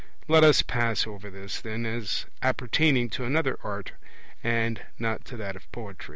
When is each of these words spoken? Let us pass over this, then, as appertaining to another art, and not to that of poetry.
Let 0.27 0.43
us 0.43 0.63
pass 0.63 1.05
over 1.05 1.29
this, 1.29 1.61
then, 1.61 1.85
as 1.85 2.25
appertaining 2.41 3.11
to 3.11 3.23
another 3.23 3.59
art, 3.63 3.91
and 4.43 4.83
not 4.97 5.25
to 5.25 5.37
that 5.37 5.55
of 5.55 5.71
poetry. 5.71 6.09